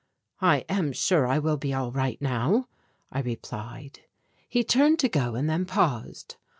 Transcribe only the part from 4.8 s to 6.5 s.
to go and then paused.